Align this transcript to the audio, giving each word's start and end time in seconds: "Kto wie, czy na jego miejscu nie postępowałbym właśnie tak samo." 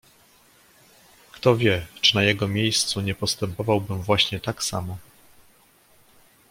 "Kto 1.31 1.55
wie, 1.57 1.85
czy 2.01 2.15
na 2.15 2.23
jego 2.23 2.47
miejscu 2.47 3.01
nie 3.01 3.15
postępowałbym 3.15 4.01
właśnie 4.01 4.39
tak 4.39 4.63
samo." 4.63 4.97